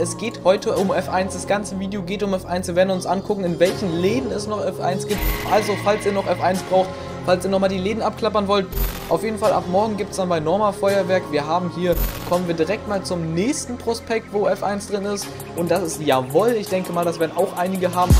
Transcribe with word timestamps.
Es 0.00 0.16
geht 0.16 0.40
heute 0.44 0.76
um 0.76 0.90
F1, 0.90 1.34
das 1.34 1.46
ganze 1.46 1.78
Video 1.78 2.00
geht 2.00 2.22
um 2.22 2.34
F1. 2.34 2.68
Wir 2.68 2.76
werden 2.76 2.90
uns 2.90 3.04
angucken, 3.04 3.44
in 3.44 3.60
welchen 3.60 4.00
Läden 4.00 4.32
es 4.32 4.46
noch 4.46 4.64
F1 4.64 5.06
gibt. 5.06 5.20
Also, 5.52 5.74
falls 5.84 6.06
ihr 6.06 6.12
noch 6.12 6.26
F1 6.26 6.60
braucht, 6.70 6.88
falls 7.26 7.44
ihr 7.44 7.50
nochmal 7.50 7.68
die 7.68 7.76
Läden 7.76 8.00
abklappern 8.00 8.48
wollt, 8.48 8.66
auf 9.10 9.22
jeden 9.22 9.36
Fall 9.36 9.52
ab 9.52 9.64
morgen 9.68 9.98
gibt 9.98 10.12
es 10.12 10.16
dann 10.16 10.30
bei 10.30 10.40
Norma 10.40 10.72
Feuerwerk. 10.72 11.24
Wir 11.30 11.46
haben 11.46 11.70
hier, 11.76 11.96
kommen 12.30 12.48
wir 12.48 12.54
direkt 12.54 12.88
mal 12.88 13.02
zum 13.02 13.34
nächsten 13.34 13.76
Prospekt, 13.76 14.32
wo 14.32 14.48
F1 14.48 14.90
drin 14.90 15.04
ist. 15.04 15.26
Und 15.56 15.70
das 15.70 15.82
ist 15.82 16.00
Jawohl. 16.00 16.52
Ich 16.52 16.68
denke 16.68 16.94
mal, 16.94 17.04
das 17.04 17.20
werden 17.20 17.36
auch 17.36 17.58
einige 17.58 17.94
haben. 17.94 18.14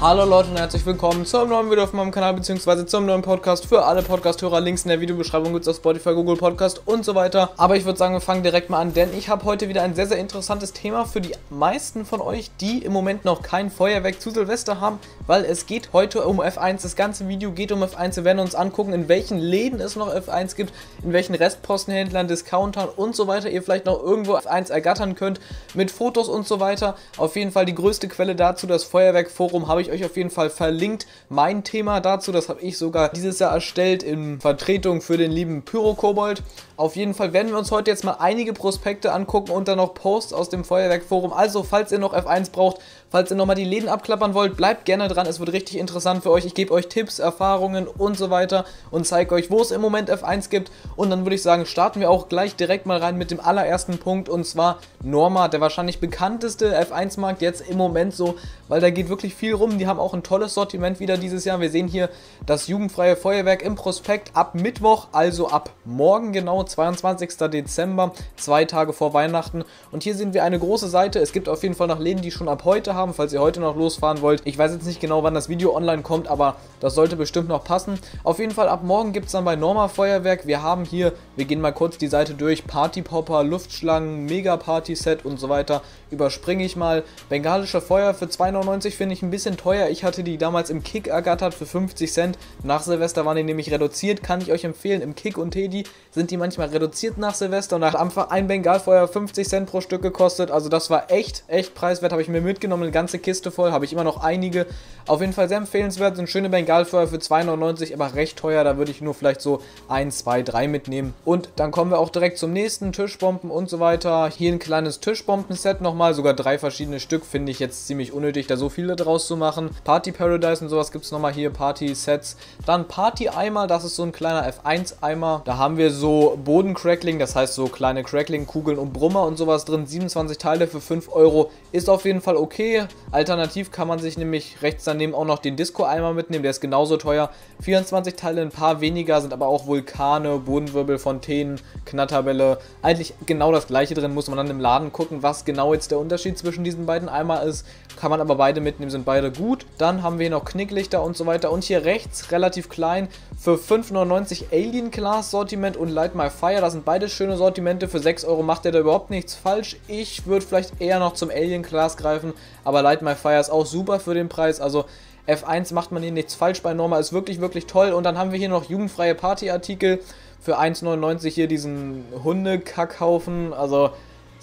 Hallo 0.00 0.24
Leute 0.24 0.50
und 0.50 0.58
herzlich 0.58 0.84
willkommen 0.84 1.24
zum 1.24 1.48
neuen 1.48 1.70
Video 1.70 1.84
auf 1.84 1.92
meinem 1.92 2.10
Kanal 2.10 2.34
bzw. 2.34 2.84
zum 2.84 3.06
neuen 3.06 3.22
Podcast 3.22 3.64
für 3.66 3.84
alle 3.84 4.02
Podcast-Hörer. 4.02 4.60
Links 4.60 4.82
in 4.82 4.88
der 4.88 5.00
Videobeschreibung 5.00 5.52
gibt 5.52 5.62
es 5.62 5.68
auf 5.68 5.76
Spotify, 5.76 6.14
Google 6.14 6.36
Podcast 6.36 6.82
und 6.84 7.04
so 7.04 7.14
weiter. 7.14 7.52
Aber 7.56 7.76
ich 7.76 7.84
würde 7.84 7.96
sagen, 7.96 8.12
wir 8.12 8.20
fangen 8.20 8.42
direkt 8.42 8.68
mal 8.68 8.80
an, 8.80 8.92
denn 8.92 9.16
ich 9.16 9.28
habe 9.28 9.44
heute 9.44 9.68
wieder 9.68 9.82
ein 9.82 9.94
sehr, 9.94 10.06
sehr 10.06 10.18
interessantes 10.18 10.72
Thema 10.72 11.06
für 11.06 11.20
die 11.20 11.32
meisten 11.48 12.04
von 12.04 12.20
euch, 12.20 12.50
die 12.60 12.84
im 12.84 12.92
Moment 12.92 13.24
noch 13.24 13.40
kein 13.40 13.70
Feuerwerk 13.70 14.20
zu 14.20 14.30
Silvester 14.30 14.80
haben, 14.80 14.98
weil 15.26 15.44
es 15.44 15.64
geht 15.64 15.92
heute 15.92 16.26
um 16.26 16.40
F1. 16.40 16.82
Das 16.82 16.96
ganze 16.96 17.28
Video 17.28 17.52
geht 17.52 17.70
um 17.72 17.82
F1. 17.82 18.16
Wir 18.16 18.24
werden 18.24 18.40
uns 18.40 18.56
angucken, 18.56 18.92
in 18.92 19.08
welchen 19.08 19.38
Läden 19.38 19.80
es 19.80 19.96
noch 19.96 20.12
F1 20.12 20.56
gibt, 20.56 20.74
in 21.02 21.12
welchen 21.12 21.36
Restpostenhändlern, 21.36 22.28
Discountern 22.28 22.88
und 22.94 23.14
so 23.14 23.26
weiter 23.28 23.48
ihr 23.48 23.62
vielleicht 23.62 23.86
noch 23.86 24.02
irgendwo 24.02 24.36
F1 24.36 24.70
ergattern 24.70 25.14
könnt, 25.14 25.40
mit 25.72 25.90
Fotos 25.92 26.28
und 26.28 26.46
so 26.46 26.58
weiter. 26.60 26.96
Auf 27.16 27.36
jeden 27.36 27.52
Fall 27.52 27.64
die 27.64 27.74
größte 27.76 28.08
Quelle 28.08 28.34
dazu, 28.34 28.66
das 28.66 28.84
Feuerwerkforum, 28.84 29.68
habe 29.68 29.80
ich 29.80 29.83
euch 29.88 30.04
euch 30.04 30.04
auf 30.04 30.16
jeden 30.16 30.30
Fall 30.30 30.50
verlinkt. 30.50 31.06
Mein 31.28 31.64
Thema 31.64 32.00
dazu, 32.00 32.32
das 32.32 32.48
habe 32.48 32.60
ich 32.60 32.76
sogar 32.76 33.08
dieses 33.08 33.38
Jahr 33.38 33.52
erstellt 33.52 34.02
in 34.02 34.40
Vertretung 34.40 35.00
für 35.00 35.16
den 35.16 35.30
lieben 35.30 35.62
Pyro-Kobold. 35.62 36.42
Auf 36.76 36.96
jeden 36.96 37.14
Fall 37.14 37.32
werden 37.32 37.50
wir 37.50 37.58
uns 37.58 37.70
heute 37.70 37.90
jetzt 37.90 38.04
mal 38.04 38.16
einige 38.18 38.52
Prospekte 38.52 39.12
angucken 39.12 39.52
und 39.52 39.68
dann 39.68 39.76
noch 39.76 39.94
Posts 39.94 40.32
aus 40.32 40.48
dem 40.48 40.64
Feuerwerkforum. 40.64 41.32
Also, 41.32 41.62
falls 41.62 41.92
ihr 41.92 42.00
noch 42.00 42.14
F1 42.14 42.50
braucht, 42.50 42.78
falls 43.10 43.30
ihr 43.30 43.36
nochmal 43.36 43.54
die 43.54 43.64
Läden 43.64 43.88
abklappern 43.88 44.34
wollt, 44.34 44.56
bleibt 44.56 44.84
gerne 44.84 45.06
dran. 45.06 45.26
Es 45.26 45.38
wird 45.38 45.52
richtig 45.52 45.78
interessant 45.78 46.24
für 46.24 46.32
euch. 46.32 46.44
Ich 46.44 46.54
gebe 46.54 46.74
euch 46.74 46.88
Tipps, 46.88 47.20
Erfahrungen 47.20 47.86
und 47.86 48.18
so 48.18 48.30
weiter 48.30 48.64
und 48.90 49.06
zeige 49.06 49.36
euch, 49.36 49.52
wo 49.52 49.62
es 49.62 49.70
im 49.70 49.80
Moment 49.80 50.10
F1 50.10 50.50
gibt. 50.50 50.72
Und 50.96 51.10
dann 51.10 51.24
würde 51.24 51.36
ich 51.36 51.42
sagen, 51.42 51.64
starten 51.64 52.00
wir 52.00 52.10
auch 52.10 52.28
gleich 52.28 52.56
direkt 52.56 52.86
mal 52.86 52.98
rein 52.98 53.16
mit 53.16 53.30
dem 53.30 53.38
allerersten 53.38 53.98
Punkt 53.98 54.28
und 54.28 54.44
zwar 54.44 54.80
Norma, 55.00 55.46
der 55.46 55.60
wahrscheinlich 55.60 56.00
bekannteste 56.00 56.76
F1-Markt 56.76 57.40
jetzt 57.40 57.68
im 57.68 57.76
Moment 57.76 58.14
so, 58.14 58.34
weil 58.66 58.80
da 58.80 58.90
geht 58.90 59.08
wirklich 59.08 59.36
viel 59.36 59.54
rum. 59.54 59.73
Die 59.78 59.86
haben 59.86 59.98
auch 59.98 60.14
ein 60.14 60.22
tolles 60.22 60.54
Sortiment 60.54 61.00
wieder 61.00 61.16
dieses 61.16 61.44
Jahr. 61.44 61.60
Wir 61.60 61.70
sehen 61.70 61.88
hier 61.88 62.10
das 62.46 62.68
jugendfreie 62.68 63.16
Feuerwerk 63.16 63.62
im 63.62 63.74
Prospekt 63.74 64.30
ab 64.34 64.54
Mittwoch, 64.54 65.08
also 65.12 65.48
ab 65.48 65.70
morgen 65.84 66.32
genau 66.32 66.62
22. 66.62 67.36
Dezember, 67.50 68.12
zwei 68.36 68.64
Tage 68.64 68.92
vor 68.92 69.14
Weihnachten. 69.14 69.64
Und 69.90 70.02
hier 70.02 70.14
sehen 70.14 70.34
wir 70.34 70.44
eine 70.44 70.58
große 70.58 70.88
Seite. 70.88 71.18
Es 71.18 71.32
gibt 71.32 71.48
auf 71.48 71.62
jeden 71.62 71.74
Fall 71.74 71.88
noch 71.88 71.98
Läden, 71.98 72.22
die 72.22 72.30
schon 72.30 72.48
ab 72.48 72.64
heute 72.64 72.94
haben, 72.94 73.14
falls 73.14 73.32
ihr 73.32 73.40
heute 73.40 73.60
noch 73.60 73.76
losfahren 73.76 74.20
wollt. 74.20 74.42
Ich 74.44 74.56
weiß 74.56 74.72
jetzt 74.72 74.86
nicht 74.86 75.00
genau, 75.00 75.22
wann 75.22 75.34
das 75.34 75.48
Video 75.48 75.74
online 75.74 76.02
kommt, 76.02 76.28
aber 76.28 76.56
das 76.80 76.94
sollte 76.94 77.16
bestimmt 77.16 77.48
noch 77.48 77.64
passen. 77.64 77.98
Auf 78.22 78.38
jeden 78.38 78.52
Fall 78.52 78.68
ab 78.68 78.82
morgen 78.84 79.12
gibt 79.12 79.26
es 79.26 79.32
dann 79.32 79.44
bei 79.44 79.56
Norma 79.56 79.88
Feuerwerk. 79.88 80.46
Wir 80.46 80.62
haben 80.62 80.84
hier, 80.84 81.12
wir 81.36 81.44
gehen 81.44 81.60
mal 81.60 81.72
kurz 81.72 81.98
die 81.98 82.08
Seite 82.08 82.34
durch, 82.34 82.66
Party 82.66 83.02
Popper, 83.02 83.42
Luftschlangen, 83.42 84.26
Mega 84.26 84.56
Party 84.56 84.94
Set 84.94 85.24
und 85.24 85.40
so 85.40 85.48
weiter. 85.48 85.82
Überspringe 86.10 86.64
ich 86.64 86.76
mal. 86.76 87.02
Bengalische 87.28 87.80
Feuer 87.80 88.14
für 88.14 88.26
2,99 88.26 88.90
finde 88.90 89.14
ich 89.14 89.22
ein 89.22 89.30
bisschen 89.30 89.56
teuer. 89.56 89.63
Ich 89.72 90.04
hatte 90.04 90.22
die 90.22 90.36
damals 90.36 90.68
im 90.68 90.82
Kick 90.82 91.06
ergattert 91.06 91.54
für 91.54 91.64
50 91.64 92.12
Cent. 92.12 92.38
Nach 92.62 92.82
Silvester 92.82 93.24
waren 93.24 93.36
die 93.38 93.42
nämlich 93.42 93.70
reduziert, 93.70 94.22
kann 94.22 94.42
ich 94.42 94.52
euch 94.52 94.64
empfehlen. 94.64 95.00
Im 95.00 95.14
Kick 95.14 95.38
und 95.38 95.52
Teddy 95.52 95.84
sind 96.10 96.30
die 96.30 96.36
manchmal 96.36 96.68
reduziert 96.68 97.16
nach 97.16 97.34
Silvester 97.34 97.76
und 97.76 97.84
hat 97.84 97.96
einfach 97.96 98.30
ein 98.30 98.46
Bengalfeuer 98.46 99.08
50 99.08 99.48
Cent 99.48 99.70
pro 99.70 99.80
Stück 99.80 100.02
gekostet. 100.02 100.50
Also 100.50 100.68
das 100.68 100.90
war 100.90 101.10
echt, 101.10 101.44
echt 101.48 101.74
preiswert. 101.74 102.12
Habe 102.12 102.20
ich 102.20 102.28
mir 102.28 102.42
mitgenommen, 102.42 102.82
eine 102.82 102.92
ganze 102.92 103.18
Kiste 103.18 103.50
voll. 103.50 103.72
Habe 103.72 103.86
ich 103.86 103.94
immer 103.94 104.04
noch 104.04 104.22
einige. 104.22 104.66
Auf 105.06 105.22
jeden 105.22 105.32
Fall 105.32 105.48
sehr 105.48 105.58
empfehlenswert. 105.58 106.16
Sind 106.16 106.28
schöne 106.28 106.50
Bengalfeuer 106.50 107.06
für 107.06 107.16
2,99, 107.16 107.94
aber 107.94 108.14
recht 108.14 108.36
teuer. 108.36 108.64
Da 108.64 108.76
würde 108.76 108.90
ich 108.90 109.00
nur 109.00 109.14
vielleicht 109.14 109.40
so 109.40 109.62
1, 109.88 110.18
2, 110.18 110.42
3 110.42 110.68
mitnehmen. 110.68 111.14
Und 111.24 111.48
dann 111.56 111.70
kommen 111.70 111.90
wir 111.90 112.00
auch 112.00 112.10
direkt 112.10 112.36
zum 112.36 112.52
nächsten. 112.52 112.92
Tischbomben 112.92 113.50
und 113.50 113.70
so 113.70 113.80
weiter. 113.80 114.28
Hier 114.28 114.52
ein 114.52 114.58
kleines 114.58 115.00
Tischbomben-Set 115.00 115.80
nochmal. 115.80 116.12
Sogar 116.12 116.34
drei 116.34 116.58
verschiedene 116.58 117.00
Stück. 117.00 117.24
Finde 117.24 117.50
ich 117.50 117.60
jetzt 117.60 117.86
ziemlich 117.86 118.12
unnötig, 118.12 118.46
da 118.46 118.58
so 118.58 118.68
viele 118.68 118.94
draus 118.94 119.26
zu 119.26 119.36
machen. 119.36 119.53
Party 119.84 120.12
Paradise 120.12 120.62
und 120.62 120.70
sowas 120.70 120.92
gibt 120.92 121.04
es 121.04 121.12
nochmal 121.12 121.32
hier. 121.32 121.50
Party-Sets. 121.50 122.36
Dann 122.66 122.88
Party-Eimer. 122.88 123.66
Das 123.66 123.84
ist 123.84 123.96
so 123.96 124.02
ein 124.02 124.12
kleiner 124.12 124.48
F1-Eimer. 124.48 125.42
Da 125.44 125.58
haben 125.58 125.76
wir 125.76 125.90
so 125.90 126.38
Bodencrackling. 126.44 127.18
Das 127.18 127.36
heißt 127.36 127.54
so 127.54 127.66
kleine 127.66 128.02
Crackling-Kugeln 128.02 128.78
und 128.78 128.92
Brummer 128.92 129.24
und 129.24 129.36
sowas 129.36 129.64
drin. 129.64 129.86
27 129.86 130.38
Teile 130.38 130.66
für 130.66 130.80
5 130.80 131.10
Euro. 131.12 131.50
Ist 131.72 131.90
auf 131.90 132.04
jeden 132.04 132.20
Fall 132.20 132.36
okay. 132.36 132.84
Alternativ 133.10 133.70
kann 133.70 133.88
man 133.88 133.98
sich 133.98 134.18
nämlich 134.18 134.62
rechts 134.62 134.84
daneben 134.84 135.14
auch 135.14 135.24
noch 135.24 135.38
den 135.38 135.56
Disco-Eimer 135.56 136.12
mitnehmen. 136.12 136.42
Der 136.42 136.50
ist 136.50 136.60
genauso 136.60 136.96
teuer. 136.96 137.30
24 137.62 138.16
Teile, 138.16 138.42
ein 138.42 138.50
paar 138.50 138.80
weniger, 138.80 139.20
sind 139.20 139.32
aber 139.32 139.46
auch 139.46 139.66
Vulkane, 139.66 140.38
Bodenwirbel, 140.38 140.98
Fontänen, 140.98 141.60
Knatterbälle. 141.84 142.58
Eigentlich 142.82 143.14
genau 143.26 143.52
das 143.52 143.66
gleiche 143.66 143.94
drin. 143.94 144.14
Muss 144.14 144.28
man 144.28 144.36
dann 144.36 144.50
im 144.50 144.60
Laden 144.60 144.92
gucken, 144.92 145.22
was 145.22 145.44
genau 145.44 145.72
jetzt 145.72 145.90
der 145.90 145.98
Unterschied 145.98 146.36
zwischen 146.38 146.64
diesen 146.64 146.86
beiden 146.86 147.08
Eimer 147.08 147.42
ist. 147.42 147.66
Kann 147.96 148.10
man 148.10 148.20
aber 148.20 148.34
beide 148.34 148.60
mitnehmen, 148.60 148.90
sind 148.90 149.04
beide 149.04 149.30
gut. 149.30 149.43
Dann 149.78 150.02
haben 150.02 150.18
wir 150.18 150.30
noch 150.30 150.44
Knicklichter 150.44 151.02
und 151.02 151.16
so 151.16 151.26
weiter. 151.26 151.52
Und 151.52 151.64
hier 151.64 151.84
rechts, 151.84 152.30
relativ 152.32 152.68
klein, 152.68 153.08
für 153.38 153.54
5,99 153.54 154.52
Alien 154.52 154.90
Class 154.90 155.30
Sortiment 155.30 155.76
und 155.76 155.88
Light 155.88 156.14
My 156.14 156.30
Fire. 156.30 156.60
Das 156.60 156.72
sind 156.72 156.84
beide 156.84 157.08
schöne 157.08 157.36
Sortimente. 157.36 157.88
Für 157.88 157.98
6 157.98 158.24
Euro 158.24 158.42
macht 158.42 158.64
ihr 158.64 158.72
da 158.72 158.80
überhaupt 158.80 159.10
nichts 159.10 159.34
falsch. 159.34 159.76
Ich 159.86 160.26
würde 160.26 160.46
vielleicht 160.46 160.80
eher 160.80 160.98
noch 160.98 161.14
zum 161.14 161.30
Alien 161.30 161.62
Class 161.62 161.96
greifen, 161.96 162.32
aber 162.64 162.82
Light 162.82 163.02
My 163.02 163.14
Fire 163.14 163.38
ist 163.38 163.50
auch 163.50 163.66
super 163.66 164.00
für 164.00 164.14
den 164.14 164.28
Preis. 164.28 164.60
Also 164.60 164.86
F1 165.26 165.72
macht 165.72 165.92
man 165.92 166.02
hier 166.02 166.12
nichts 166.12 166.34
falsch 166.34 166.62
bei 166.62 166.74
Norma, 166.74 166.98
ist 166.98 167.12
wirklich, 167.12 167.40
wirklich 167.40 167.66
toll. 167.66 167.92
Und 167.92 168.04
dann 168.04 168.18
haben 168.18 168.32
wir 168.32 168.38
hier 168.38 168.48
noch 168.48 168.68
jugendfreie 168.68 169.14
Partyartikel 169.14 170.00
für 170.40 170.58
1,99 170.58 171.28
hier 171.30 171.48
diesen 171.48 172.04
Hundekackhaufen. 172.22 173.52
Also 173.54 173.90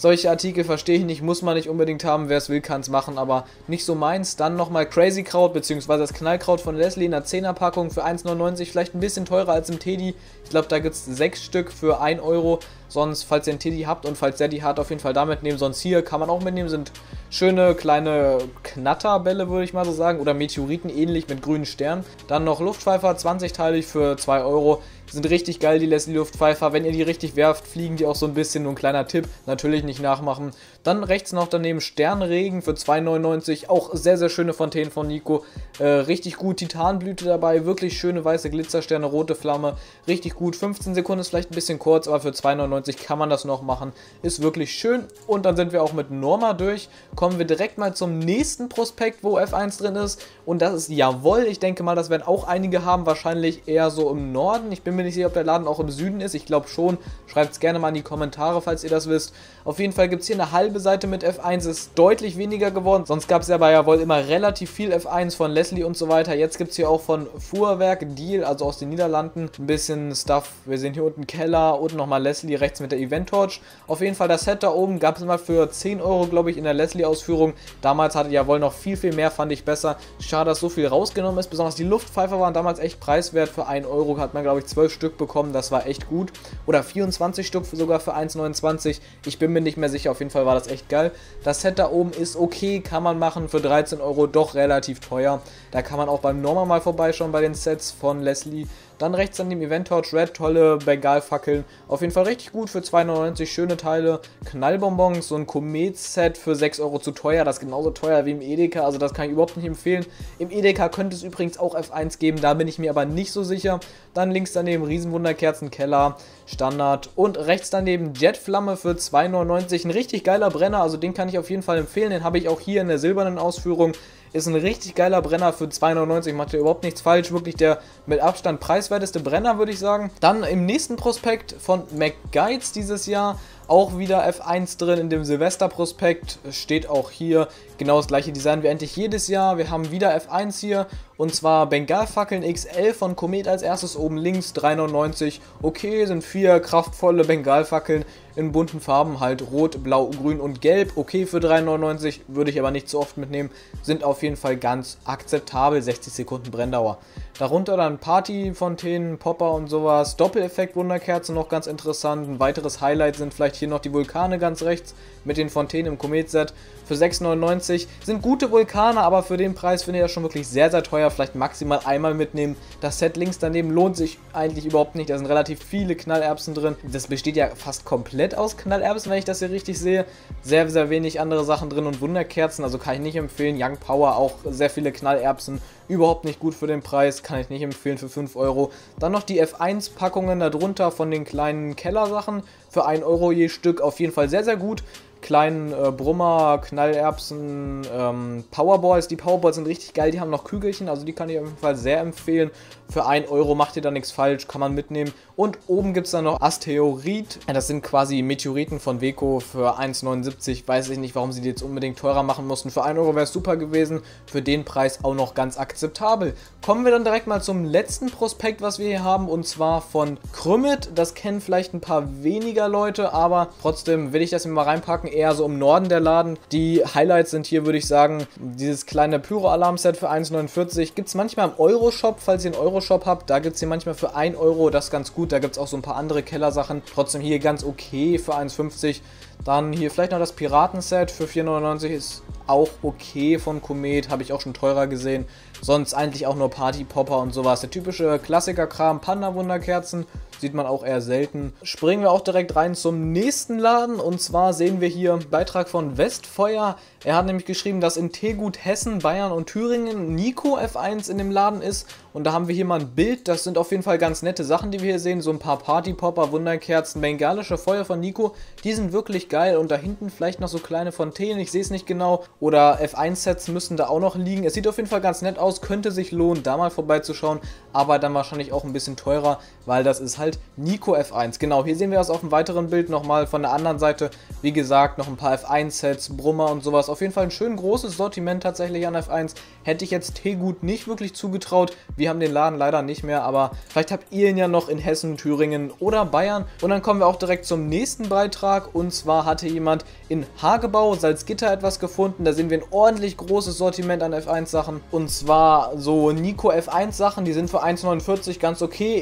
solche 0.01 0.31
Artikel 0.31 0.63
verstehe 0.63 0.97
ich 0.97 1.05
nicht, 1.05 1.21
muss 1.21 1.43
man 1.43 1.55
nicht 1.55 1.69
unbedingt 1.69 2.03
haben, 2.03 2.27
wer 2.27 2.39
es 2.39 2.49
will, 2.49 2.59
kann 2.59 2.81
es 2.81 2.89
machen, 2.89 3.19
aber 3.19 3.45
nicht 3.67 3.85
so 3.85 3.93
meins. 3.93 4.35
Dann 4.35 4.55
nochmal 4.55 4.87
Crazy 4.87 5.21
Kraut, 5.21 5.53
beziehungsweise 5.53 6.01
das 6.01 6.13
Knallkraut 6.13 6.59
von 6.59 6.75
Leslie 6.75 7.05
in 7.05 7.13
einer 7.13 7.23
10er 7.23 7.53
Packung 7.53 7.91
für 7.91 8.03
1,99, 8.03 8.65
vielleicht 8.65 8.95
ein 8.95 8.99
bisschen 8.99 9.25
teurer 9.25 9.51
als 9.51 9.69
im 9.69 9.77
Teddy. 9.77 10.15
Ich 10.43 10.49
glaube, 10.49 10.67
da 10.67 10.79
gibt 10.79 10.95
es 10.95 11.05
6 11.05 11.43
Stück 11.43 11.71
für 11.71 12.01
1 12.01 12.19
Euro. 12.19 12.59
Sonst, 12.87 13.23
falls 13.23 13.47
ihr 13.47 13.53
einen 13.53 13.59
Teddy 13.59 13.83
habt 13.83 14.05
und 14.05 14.17
falls 14.17 14.37
der 14.37 14.49
die 14.49 14.63
hat, 14.63 14.79
auf 14.79 14.89
jeden 14.89 15.01
Fall 15.01 15.13
damit 15.13 15.43
nehmen. 15.43 15.57
Sonst 15.57 15.79
hier 15.79 16.01
kann 16.01 16.19
man 16.19 16.29
auch 16.29 16.41
mitnehmen, 16.41 16.67
sind 16.67 16.91
schöne 17.29 17.73
kleine 17.75 18.39
Knatterbälle, 18.63 19.49
würde 19.49 19.63
ich 19.63 19.71
mal 19.71 19.85
so 19.85 19.93
sagen, 19.93 20.19
oder 20.19 20.33
Meteoriten 20.33 20.89
ähnlich 20.89 21.29
mit 21.29 21.41
grünen 21.41 21.65
Sternen. 21.65 22.03
Dann 22.27 22.43
noch 22.43 22.59
Luftpfeifer, 22.59 23.11
20-teilig 23.11 23.83
für 23.83 24.17
2 24.17 24.43
Euro. 24.43 24.81
Sind 25.11 25.29
richtig 25.29 25.59
geil, 25.59 25.77
die 25.77 25.87
Leslie 25.87 26.15
Luftpfeifer. 26.15 26.71
Wenn 26.71 26.85
ihr 26.85 26.93
die 26.93 27.01
richtig 27.01 27.35
werft, 27.35 27.67
fliegen 27.67 27.97
die 27.97 28.05
auch 28.05 28.15
so 28.15 28.25
ein 28.25 28.33
bisschen. 28.33 28.63
Nur 28.63 28.71
ein 28.71 28.77
kleiner 28.77 29.05
Tipp, 29.05 29.27
natürlich 29.45 29.83
nicht 29.83 30.01
nachmachen. 30.01 30.51
Dann 30.83 31.03
rechts 31.03 31.33
noch 31.33 31.49
daneben 31.49 31.81
Sternregen 31.81 32.61
für 32.61 32.71
2,99. 32.71 33.67
Auch 33.67 33.93
sehr, 33.93 34.17
sehr 34.17 34.29
schöne 34.29 34.53
Fontänen 34.53 34.89
von 34.89 35.07
Nico. 35.07 35.43
Äh, 35.79 35.85
richtig 35.85 36.37
gut 36.37 36.57
Titanblüte 36.57 37.25
dabei. 37.25 37.65
Wirklich 37.65 37.99
schöne 37.99 38.23
weiße 38.23 38.49
Glitzersterne, 38.49 39.05
rote 39.05 39.35
Flamme. 39.35 39.75
Richtig 40.07 40.35
gut. 40.35 40.55
15 40.55 40.95
Sekunden 40.95 41.19
ist 41.19 41.27
vielleicht 41.27 41.51
ein 41.51 41.55
bisschen 41.55 41.77
kurz, 41.77 42.07
aber 42.07 42.21
für 42.21 42.29
2,99 42.29 43.03
kann 43.03 43.19
man 43.19 43.29
das 43.29 43.43
noch 43.43 43.61
machen. 43.61 43.91
Ist 44.21 44.41
wirklich 44.41 44.71
schön. 44.71 45.03
Und 45.27 45.45
dann 45.45 45.57
sind 45.57 45.73
wir 45.73 45.83
auch 45.83 45.91
mit 45.91 46.09
Norma 46.09 46.53
durch. 46.53 46.87
Kommen 47.17 47.37
wir 47.37 47.45
direkt 47.45 47.77
mal 47.77 47.93
zum 47.93 48.17
nächsten 48.17 48.69
Prospekt, 48.69 49.25
wo 49.25 49.37
F1 49.37 49.77
drin 49.79 49.97
ist. 49.97 50.25
Und 50.45 50.61
das 50.61 50.73
ist 50.73 50.89
Jawohl. 50.89 51.43
Ich 51.49 51.59
denke 51.59 51.83
mal, 51.83 51.95
das 51.95 52.09
werden 52.09 52.23
auch 52.23 52.47
einige 52.47 52.85
haben. 52.85 53.05
Wahrscheinlich 53.05 53.67
eher 53.67 53.91
so 53.91 54.09
im 54.09 54.31
Norden. 54.31 54.71
Ich 54.71 54.83
bin 54.83 54.95
mir 54.95 55.00
mir 55.01 55.05
nicht 55.05 55.15
sicher, 55.15 55.27
ob 55.27 55.33
der 55.33 55.43
Laden 55.43 55.67
auch 55.67 55.79
im 55.79 55.89
Süden 55.89 56.21
ist. 56.21 56.33
Ich 56.33 56.45
glaube 56.45 56.67
schon. 56.67 56.97
Schreibt 57.27 57.53
es 57.53 57.59
gerne 57.59 57.79
mal 57.79 57.89
in 57.89 57.95
die 57.95 58.01
Kommentare, 58.01 58.61
falls 58.61 58.83
ihr 58.83 58.89
das 58.89 59.07
wisst. 59.07 59.33
Auf 59.63 59.79
jeden 59.79 59.93
Fall 59.93 60.09
gibt 60.09 60.21
es 60.21 60.27
hier 60.27 60.35
eine 60.35 60.51
halbe 60.51 60.79
Seite 60.79 61.07
mit 61.07 61.23
F1. 61.23 61.69
Ist 61.69 61.91
deutlich 61.95 62.37
weniger 62.37 62.71
geworden. 62.71 63.05
Sonst 63.05 63.27
gab 63.27 63.41
es 63.41 63.47
ja 63.47 63.57
bei 63.57 63.71
Jawohl 63.71 63.99
immer 63.99 64.27
relativ 64.27 64.71
viel 64.71 64.93
F1 64.93 65.35
von 65.35 65.51
Leslie 65.51 65.83
und 65.83 65.97
so 65.97 66.09
weiter. 66.09 66.35
Jetzt 66.35 66.57
gibt 66.57 66.71
es 66.71 66.75
hier 66.75 66.89
auch 66.89 67.01
von 67.01 67.27
Fuhrwerk 67.37 68.15
Deal, 68.15 68.43
also 68.43 68.65
aus 68.65 68.79
den 68.79 68.89
Niederlanden, 68.89 69.49
ein 69.57 69.67
bisschen 69.67 70.15
Stuff. 70.15 70.49
Wir 70.65 70.77
sehen 70.77 70.93
hier 70.93 71.03
unten 71.03 71.27
Keller, 71.27 71.79
unten 71.79 71.97
nochmal 71.97 72.21
Leslie 72.21 72.55
rechts 72.55 72.79
mit 72.79 72.91
der 72.91 72.99
Event 72.99 73.29
Torch. 73.29 73.61
Auf 73.87 74.01
jeden 74.01 74.15
Fall 74.15 74.27
das 74.27 74.43
Set 74.43 74.63
da 74.63 74.71
oben 74.71 74.99
gab 74.99 75.17
es 75.17 75.23
mal 75.23 75.37
für 75.37 75.69
10 75.69 76.01
Euro, 76.01 76.27
glaube 76.27 76.51
ich, 76.51 76.57
in 76.57 76.63
der 76.63 76.73
Leslie-Ausführung. 76.73 77.53
Damals 77.81 78.15
hatte 78.15 78.29
Jawohl 78.29 78.59
noch 78.59 78.73
viel, 78.73 78.97
viel 78.97 79.13
mehr, 79.13 79.31
fand 79.31 79.51
ich 79.51 79.63
besser. 79.63 79.97
Schade, 80.19 80.49
dass 80.49 80.59
so 80.59 80.69
viel 80.69 80.87
rausgenommen 80.87 81.39
ist. 81.39 81.49
Besonders 81.49 81.75
die 81.75 81.83
Luftpfeifer 81.83 82.39
waren 82.39 82.53
damals 82.53 82.79
echt 82.79 82.99
preiswert. 82.99 83.49
Für 83.49 83.67
1 83.67 83.85
Euro 83.85 84.17
hat 84.17 84.33
man, 84.33 84.43
glaube 84.43 84.59
ich, 84.59 84.65
12 84.65 84.90
Stück 84.91 85.17
bekommen, 85.17 85.53
das 85.53 85.71
war 85.71 85.87
echt 85.87 86.07
gut. 86.07 86.31
Oder 86.65 86.83
24 86.83 87.45
Stück 87.45 87.65
sogar 87.65 87.99
für 87.99 88.15
1,29. 88.15 88.99
Ich 89.25 89.39
bin 89.39 89.53
mir 89.53 89.61
nicht 89.61 89.77
mehr 89.77 89.89
sicher, 89.89 90.11
auf 90.11 90.19
jeden 90.19 90.31
Fall 90.31 90.45
war 90.45 90.55
das 90.55 90.67
echt 90.67 90.89
geil. 90.89 91.11
Das 91.43 91.61
Set 91.61 91.79
da 91.79 91.89
oben 91.89 92.11
ist 92.11 92.35
okay, 92.35 92.81
kann 92.81 93.03
man 93.03 93.17
machen 93.17 93.49
für 93.49 93.61
13 93.61 94.01
Euro, 94.01 94.27
doch 94.27 94.55
relativ 94.55 94.99
teuer. 94.99 95.41
Da 95.71 95.81
kann 95.81 95.97
man 95.97 96.09
auch 96.09 96.19
beim 96.19 96.41
Norma 96.41 96.65
mal 96.65 96.81
vorbeischauen 96.81 97.31
bei 97.31 97.41
den 97.41 97.55
Sets 97.55 97.91
von 97.91 98.21
Leslie. 98.21 98.67
Dann 99.01 99.15
rechts 99.15 99.39
an 99.39 99.49
dem 99.49 99.63
Event 99.63 99.87
Torch 99.87 100.13
Red, 100.13 100.35
tolle 100.35 100.77
Bengalfackeln. 100.77 101.65
Auf 101.87 102.01
jeden 102.01 102.13
Fall 102.13 102.25
richtig 102.25 102.51
gut 102.51 102.69
für 102.69 102.81
2,99, 102.81 103.47
schöne 103.47 103.75
Teile. 103.75 104.19
Knallbonbons, 104.45 105.27
so 105.27 105.35
ein 105.35 105.47
Komet-Set 105.47 106.37
für 106.37 106.55
6 106.55 106.79
Euro 106.81 106.99
zu 106.99 107.09
teuer. 107.09 107.43
Das 107.43 107.55
ist 107.55 107.61
genauso 107.61 107.89
teuer 107.89 108.27
wie 108.27 108.31
im 108.31 108.41
Edeka, 108.41 108.81
also 108.81 108.99
das 108.99 109.15
kann 109.15 109.25
ich 109.25 109.31
überhaupt 109.31 109.57
nicht 109.57 109.65
empfehlen. 109.65 110.05
Im 110.37 110.51
Edeka 110.51 110.87
könnte 110.87 111.15
es 111.15 111.23
übrigens 111.23 111.57
auch 111.57 111.73
F1 111.73 112.19
geben, 112.19 112.41
da 112.41 112.53
bin 112.53 112.67
ich 112.67 112.77
mir 112.77 112.91
aber 112.91 113.05
nicht 113.05 113.31
so 113.31 113.41
sicher. 113.41 113.79
Dann 114.13 114.29
links 114.29 114.53
daneben 114.53 114.83
Riesenwunderkerzenkeller, 114.83 116.17
Standard. 116.45 117.09
Und 117.15 117.39
rechts 117.39 117.71
daneben 117.71 118.13
Jetflamme 118.13 118.77
für 118.77 118.91
2,99. 118.91 119.85
Ein 119.85 119.91
richtig 119.91 120.23
geiler 120.23 120.51
Brenner, 120.51 120.83
also 120.83 120.97
den 120.97 121.15
kann 121.15 121.27
ich 121.27 121.39
auf 121.39 121.49
jeden 121.49 121.63
Fall 121.63 121.79
empfehlen. 121.79 122.11
Den 122.11 122.23
habe 122.23 122.37
ich 122.37 122.47
auch 122.47 122.59
hier 122.59 122.81
in 122.81 122.87
der 122.87 122.99
silbernen 122.99 123.39
Ausführung. 123.39 123.93
Ist 124.33 124.47
ein 124.47 124.55
richtig 124.55 124.95
geiler 124.95 125.21
Brenner 125.21 125.51
für 125.51 125.65
2,99. 125.65 126.33
Macht 126.33 126.53
ihr 126.53 126.61
überhaupt 126.61 126.83
nichts 126.83 127.01
falsch. 127.01 127.33
Wirklich 127.33 127.55
der 127.55 127.79
mit 128.05 128.21
Abstand 128.21 128.61
preiswerteste 128.61 129.19
Brenner, 129.19 129.57
würde 129.57 129.73
ich 129.73 129.79
sagen. 129.79 130.09
Dann 130.21 130.43
im 130.43 130.65
nächsten 130.65 130.95
Prospekt 130.95 131.53
von 131.59 131.83
McGuides 131.91 132.71
dieses 132.71 133.07
Jahr 133.07 133.37
auch 133.67 133.97
wieder 133.97 134.25
F1 134.27 134.77
drin 134.77 134.99
in 134.99 135.09
dem 135.09 135.25
Silvesterprospekt. 135.25 136.39
Steht 136.51 136.89
auch 136.89 137.11
hier 137.11 137.49
genau 137.77 137.97
das 137.97 138.07
gleiche 138.07 138.31
Design 138.31 138.63
wie 138.63 138.67
endlich 138.67 138.95
jedes 138.95 139.27
Jahr. 139.27 139.57
Wir 139.57 139.69
haben 139.69 139.91
wieder 139.91 140.15
F1 140.15 140.59
hier 140.59 140.87
und 141.17 141.35
zwar 141.35 141.67
Bengalfackeln 141.67 142.41
XL 142.41 142.93
von 142.93 143.15
Komet 143.15 143.47
als 143.47 143.61
erstes 143.61 143.95
oben 143.95 144.17
links, 144.17 144.53
3,99. 144.55 145.39
Okay, 145.61 146.05
sind 146.05 146.23
vier 146.23 146.59
kraftvolle 146.59 147.25
Bengalfackeln 147.25 148.05
in 148.35 148.51
bunten 148.51 148.79
Farben, 148.79 149.19
halt 149.19 149.51
rot, 149.51 149.83
blau, 149.83 150.07
grün 150.09 150.39
und 150.39 150.61
gelb. 150.61 150.93
Okay 150.95 151.25
für 151.25 151.37
3,99, 151.37 152.19
würde 152.27 152.51
ich 152.51 152.59
aber 152.59 152.71
nicht 152.71 152.89
so 152.89 152.99
oft 152.99 153.17
mitnehmen. 153.17 153.49
Sind 153.81 154.03
auf 154.03 154.23
jeden 154.23 154.35
Fall 154.35 154.57
ganz 154.57 154.97
akzeptabel, 155.05 155.81
60 155.81 156.13
Sekunden 156.13 156.51
Brenndauer. 156.51 156.97
Darunter 157.39 157.75
dann 157.75 157.97
Partyfontänen, 157.97 159.17
Popper 159.17 159.53
und 159.53 159.67
sowas. 159.67 160.15
Doppeleffekt-Wunderkerzen 160.15 161.33
noch 161.33 161.49
ganz 161.49 161.65
interessant. 161.65 162.27
Ein 162.29 162.39
weiteres 162.39 162.81
Highlight 162.81 163.15
sind 163.15 163.33
vielleicht 163.33 163.55
hier 163.55 163.67
noch 163.67 163.79
die 163.79 163.93
Vulkane 163.93 164.37
ganz 164.37 164.61
rechts 164.61 164.93
mit 165.23 165.37
den 165.37 165.49
Fontänen 165.49 165.93
im 165.93 165.97
Komet-Set. 165.97 166.53
Für 166.85 166.93
6,99 166.93 167.87
sind 168.03 168.21
gute 168.21 168.51
Vulkane, 168.51 168.99
aber 168.99 169.23
für 169.23 169.37
den 169.37 169.55
Preis 169.55 169.83
finde 169.83 169.99
ich 169.99 170.03
das 170.03 170.11
schon 170.11 170.23
wirklich 170.23 170.47
sehr, 170.47 170.69
sehr 170.69 170.83
teuer. 170.83 171.09
Vielleicht 171.09 171.35
maximal 171.35 171.79
einmal 171.85 172.13
mitnehmen. 172.13 172.55
Das 172.81 172.99
Set 172.99 173.17
links 173.17 173.39
daneben 173.39 173.71
lohnt 173.71 173.97
sich 173.97 174.19
eigentlich 174.33 174.65
überhaupt 174.65 174.95
nicht. 174.95 175.09
Da 175.09 175.17
sind 175.17 175.27
relativ 175.27 175.63
viele 175.63 175.95
Knallerbsen 175.95 176.53
drin. 176.53 176.75
Das 176.83 177.07
besteht 177.07 177.37
ja 177.37 177.47
fast 177.55 177.85
komplett 178.21 178.37
aus 178.37 178.55
Knallerbsen, 178.55 179.11
wenn 179.11 179.17
ich 179.17 179.25
das 179.25 179.39
hier 179.39 179.49
richtig 179.49 179.79
sehe. 179.79 180.05
Sehr, 180.43 180.69
sehr 180.69 180.91
wenig 180.91 181.19
andere 181.19 181.43
Sachen 181.43 181.71
drin 181.71 181.87
und 181.87 182.01
Wunderkerzen, 182.01 182.63
also 182.63 182.77
kann 182.77 182.93
ich 182.93 182.99
nicht 182.99 183.15
empfehlen. 183.15 183.57
Young 183.59 183.77
Power 183.77 184.15
auch 184.15 184.35
sehr 184.45 184.69
viele 184.69 184.91
Knallerbsen. 184.91 185.59
Überhaupt 185.87 186.23
nicht 186.23 186.39
gut 186.39 186.53
für 186.53 186.67
den 186.67 186.83
Preis, 186.83 187.23
kann 187.23 187.39
ich 187.39 187.49
nicht 187.49 187.63
empfehlen 187.63 187.97
für 187.97 188.09
5 188.09 188.35
Euro. 188.35 188.71
Dann 188.99 189.11
noch 189.11 189.23
die 189.23 189.43
F1-Packungen 189.43 190.39
darunter 190.39 190.91
von 190.91 191.09
den 191.09 191.25
kleinen 191.25 191.75
Kellersachen 191.75 192.43
für 192.69 192.85
1 192.85 193.03
Euro 193.03 193.31
je 193.31 193.49
Stück. 193.49 193.81
Auf 193.81 193.99
jeden 193.99 194.13
Fall 194.13 194.29
sehr, 194.29 194.43
sehr 194.43 194.57
gut 194.57 194.83
kleinen 195.21 195.71
äh, 195.71 195.91
Brummer, 195.91 196.59
Knallerbsen, 196.59 197.87
ähm, 197.93 198.43
Powerballs. 198.51 199.07
Die 199.07 199.15
Powerballs 199.15 199.55
sind 199.55 199.67
richtig 199.67 199.93
geil, 199.93 200.11
die 200.11 200.19
haben 200.19 200.31
noch 200.31 200.43
Kügelchen, 200.43 200.89
also 200.89 201.05
die 201.05 201.13
kann 201.13 201.29
ich 201.29 201.39
auf 201.39 201.45
jeden 201.45 201.57
Fall 201.57 201.75
sehr 201.75 201.99
empfehlen. 201.99 202.51
Für 202.91 203.05
1 203.05 203.29
Euro 203.29 203.55
macht 203.55 203.77
ihr 203.77 203.81
da 203.81 203.89
nichts 203.89 204.11
falsch, 204.11 204.49
kann 204.49 204.59
man 204.59 204.75
mitnehmen. 204.75 205.13
Und 205.37 205.57
oben 205.67 205.93
gibt 205.93 206.07
es 206.07 206.11
dann 206.11 206.25
noch 206.25 206.41
Asteroid. 206.41 207.39
Das 207.47 207.67
sind 207.67 207.83
quasi 207.83 208.21
Meteoriten 208.21 208.81
von 208.81 208.99
Weco 208.99 209.39
für 209.39 209.79
1,79. 209.79 210.67
Weiß 210.67 210.89
ich 210.89 210.97
nicht, 210.97 211.15
warum 211.15 211.31
sie 211.31 211.39
die 211.39 211.47
jetzt 211.47 211.61
unbedingt 211.61 211.97
teurer 211.97 212.21
machen 212.21 212.45
mussten. 212.45 212.69
Für 212.69 212.83
1 212.83 212.99
Euro 212.99 213.15
wäre 213.15 213.23
es 213.23 213.31
super 213.31 213.55
gewesen. 213.55 214.01
Für 214.25 214.41
den 214.41 214.65
Preis 214.65 215.05
auch 215.05 215.15
noch 215.15 215.35
ganz 215.35 215.57
akzeptabel. 215.57 216.33
Kommen 216.61 216.83
wir 216.83 216.91
dann 216.91 217.05
direkt 217.05 217.27
mal 217.27 217.41
zum 217.41 217.63
letzten 217.63 218.07
Prospekt, 218.11 218.61
was 218.61 218.77
wir 218.77 218.87
hier 218.87 219.05
haben. 219.05 219.29
Und 219.29 219.47
zwar 219.47 219.81
von 219.81 220.17
Krümmet. 220.33 220.91
Das 220.93 221.13
kennen 221.13 221.39
vielleicht 221.39 221.73
ein 221.73 221.79
paar 221.79 222.23
weniger 222.23 222.67
Leute, 222.67 223.13
aber 223.13 223.49
trotzdem 223.61 224.11
will 224.11 224.21
ich 224.21 224.31
das 224.31 224.43
hier 224.43 224.51
mal 224.51 224.63
reinpacken 224.63 225.09
eher 225.11 225.33
so 225.33 225.45
im 225.45 225.59
Norden 225.59 225.89
der 225.89 225.99
Laden. 225.99 226.37
Die 226.51 226.83
Highlights 226.83 227.31
sind 227.31 227.45
hier, 227.45 227.65
würde 227.65 227.77
ich 227.77 227.87
sagen, 227.87 228.25
dieses 228.37 228.85
kleine 228.85 229.19
Pyro-Alarm-Set 229.19 229.97
für 229.97 230.09
1,49. 230.09 230.95
Gibt 230.95 231.07
es 231.09 231.15
manchmal 231.15 231.49
im 231.49 231.59
Euro-Shop, 231.59 232.17
falls 232.19 232.45
ihr 232.45 232.51
einen 232.51 232.61
Euro-Shop 232.61 233.05
habt. 233.05 233.29
Da 233.29 233.39
gibt 233.39 233.55
es 233.55 233.59
hier 233.59 233.69
manchmal 233.69 233.95
für 233.95 234.15
1 234.15 234.37
Euro, 234.37 234.69
das 234.69 234.85
ist 234.85 234.91
ganz 234.91 235.13
gut. 235.13 235.31
Da 235.31 235.39
gibt 235.39 235.53
es 235.53 235.57
auch 235.57 235.67
so 235.67 235.77
ein 235.77 235.81
paar 235.81 235.95
andere 235.95 236.23
Kellersachen. 236.23 236.81
Trotzdem 236.91 237.21
hier 237.21 237.39
ganz 237.39 237.63
okay 237.63 238.17
für 238.17 238.35
1,50. 238.35 239.01
Dann 239.43 239.73
hier 239.73 239.89
vielleicht 239.89 240.11
noch 240.11 240.19
das 240.19 240.33
Piraten-Set 240.33 241.09
für 241.09 241.25
4,99 241.25 241.87
ist 241.87 242.23
auch 242.47 242.69
okay 242.83 243.39
von 243.39 243.61
Komet, 243.61 244.09
habe 244.09 244.23
ich 244.23 244.33
auch 244.33 244.41
schon 244.41 244.53
teurer 244.53 244.87
gesehen. 244.87 245.25
Sonst 245.61 245.93
eigentlich 245.93 246.27
auch 246.27 246.35
nur 246.35 246.49
Party-Popper 246.49 247.17
und 247.19 247.33
sowas. 247.33 247.61
Der 247.61 247.69
typische 247.69 248.19
Klassiker-Kram, 248.19 249.01
Panda-Wunderkerzen 249.01 250.05
Sieht 250.41 250.55
man 250.55 250.65
auch 250.65 250.83
eher 250.83 251.01
selten. 251.01 251.53
Springen 251.61 252.01
wir 252.01 252.11
auch 252.11 252.21
direkt 252.21 252.55
rein 252.55 252.73
zum 252.73 253.11
nächsten 253.11 253.59
Laden. 253.59 253.99
Und 253.99 254.19
zwar 254.19 254.53
sehen 254.53 254.81
wir 254.81 254.87
hier 254.87 255.13
einen 255.13 255.29
Beitrag 255.29 255.69
von 255.69 255.99
Westfeuer. 255.99 256.77
Er 257.03 257.15
hat 257.15 257.27
nämlich 257.27 257.45
geschrieben, 257.45 257.79
dass 257.79 257.95
in 257.95 258.11
Tegut, 258.11 258.65
Hessen, 258.65 258.99
Bayern 258.99 259.31
und 259.31 259.45
Thüringen 259.45 260.15
Nico 260.15 260.57
F1 260.57 261.11
in 261.11 261.19
dem 261.19 261.29
Laden 261.29 261.61
ist. 261.61 261.87
Und 262.13 262.23
da 262.25 262.33
haben 262.33 262.47
wir 262.47 262.55
hier 262.55 262.65
mal 262.65 262.79
ein 262.79 262.89
Bild. 262.89 263.27
Das 263.27 263.43
sind 263.43 263.57
auf 263.57 263.69
jeden 263.69 263.83
Fall 263.83 263.99
ganz 263.99 264.23
nette 264.23 264.43
Sachen, 264.43 264.71
die 264.71 264.79
wir 264.79 264.89
hier 264.89 264.99
sehen. 264.99 265.21
So 265.21 265.29
ein 265.29 265.37
paar 265.37 265.59
Partypopper, 265.59 266.31
Wunderkerzen, 266.31 267.01
bengalische 267.01 267.59
Feuer 267.59 267.85
von 267.85 267.99
Nico. 267.99 268.35
Die 268.63 268.73
sind 268.73 268.93
wirklich 268.93 269.29
geil. 269.29 269.57
Und 269.57 269.69
da 269.69 269.75
hinten 269.75 270.09
vielleicht 270.09 270.39
noch 270.39 270.47
so 270.47 270.57
kleine 270.57 270.91
Fontänen. 270.91 271.39
Ich 271.39 271.51
sehe 271.51 271.61
es 271.61 271.69
nicht 271.69 271.85
genau. 271.85 272.23
Oder 272.39 272.79
F1-Sets 272.81 273.47
müssen 273.49 273.77
da 273.77 273.87
auch 273.87 273.99
noch 273.99 274.15
liegen. 274.15 274.43
Es 274.43 274.55
sieht 274.55 274.67
auf 274.67 274.77
jeden 274.77 274.89
Fall 274.89 275.01
ganz 275.01 275.21
nett 275.21 275.37
aus. 275.37 275.61
Könnte 275.61 275.91
sich 275.91 276.11
lohnen, 276.11 276.41
da 276.41 276.57
mal 276.57 276.71
vorbeizuschauen. 276.71 277.39
Aber 277.73 277.99
dann 277.99 278.15
wahrscheinlich 278.15 278.51
auch 278.51 278.63
ein 278.63 278.73
bisschen 278.73 278.95
teurer, 278.95 279.39
weil 279.65 279.83
das 279.83 279.99
ist 279.99 280.17
halt 280.17 280.39
Nico 280.57 280.95
F1. 280.95 281.39
Genau, 281.39 281.65
hier 281.65 281.75
sehen 281.75 281.91
wir 281.91 281.97
das 281.97 282.09
auf 282.09 282.21
dem 282.21 282.31
weiteren 282.31 282.69
Bild 282.69 282.89
nochmal 282.89 283.27
von 283.27 283.41
der 283.41 283.51
anderen 283.51 283.79
Seite. 283.79 284.11
Wie 284.41 284.51
gesagt, 284.51 284.97
noch 284.97 285.07
ein 285.07 285.17
paar 285.17 285.33
F1-Sets, 285.33 286.17
Brummer 286.17 286.51
und 286.51 286.63
sowas. 286.63 286.89
Auf 286.89 287.01
jeden 287.01 287.13
Fall 287.13 287.25
ein 287.25 287.31
schön 287.31 287.55
großes 287.55 287.97
Sortiment 287.97 288.43
tatsächlich 288.43 288.87
an 288.87 288.95
F1. 288.95 289.35
Hätte 289.63 289.85
ich 289.85 289.91
jetzt 289.91 290.15
Tegut 290.15 290.63
nicht 290.63 290.87
wirklich 290.87 291.13
zugetraut. 291.13 291.75
Wir 291.95 292.09
haben 292.09 292.19
den 292.19 292.31
Laden 292.31 292.57
leider 292.57 292.81
nicht 292.81 293.03
mehr, 293.03 293.23
aber 293.23 293.51
vielleicht 293.69 293.91
habt 293.91 294.11
ihr 294.11 294.29
ihn 294.29 294.37
ja 294.37 294.47
noch 294.47 294.69
in 294.69 294.77
Hessen, 294.77 295.17
Thüringen 295.17 295.71
oder 295.79 296.05
Bayern. 296.05 296.45
Und 296.61 296.69
dann 296.69 296.81
kommen 296.81 296.99
wir 296.99 297.07
auch 297.07 297.17
direkt 297.17 297.45
zum 297.45 297.67
nächsten 297.67 298.09
Beitrag. 298.09 298.73
Und 298.73 298.93
zwar 298.93 299.25
hatte 299.25 299.47
jemand 299.47 299.85
in 300.09 300.25
Hagebau, 300.41 300.95
Salzgitter 300.95 301.51
etwas 301.51 301.79
gefunden. 301.79 302.25
Da 302.25 302.33
sehen 302.33 302.49
wir 302.49 302.57
ein 302.57 302.65
ordentlich 302.71 303.17
großes 303.17 303.57
Sortiment 303.57 304.03
an 304.03 304.13
F1-Sachen. 304.13 304.81
Und 304.91 305.09
zwar 305.09 305.77
so 305.77 306.11
Nico 306.11 306.51
F1-Sachen, 306.51 307.25
die 307.25 307.33
sind 307.33 307.49
für 307.49 307.63
1,49 307.63 308.39
ganz 308.39 308.61
okay. 308.61 308.97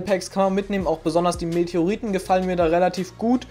XXL-Packs 0.00 0.30
kann 0.30 0.44
man 0.44 0.54
mit 0.54 0.64
mitnehmen. 0.64 0.86
Auch 0.86 0.98
besonders 0.98 1.38
die 1.38 1.46
Meteoriten 1.46 2.12
gefallen 2.12 2.46
mir 2.46 2.56
da 2.56 2.64
relativ 2.64 3.16
gut. 3.18 3.46